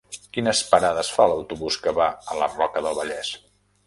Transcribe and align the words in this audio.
Quines 0.35 0.59
parades 0.69 1.11
fa 1.17 1.27
l'autobús 1.31 1.77
que 1.83 1.93
va 1.97 2.07
a 2.31 2.39
la 2.39 2.47
Roca 2.55 2.83
del 2.87 2.99
Vallès? 3.01 3.31